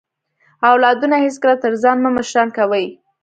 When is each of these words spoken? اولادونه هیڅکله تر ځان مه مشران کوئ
اولادونه 0.71 1.15
هیڅکله 1.25 1.55
تر 1.63 1.73
ځان 1.83 1.97
مه 2.03 2.09
مشران 2.17 2.47
کوئ 2.57 2.85